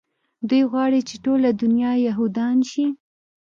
[0.47, 2.85] دوى غواړي چې ټوله دونيا يهودان شي.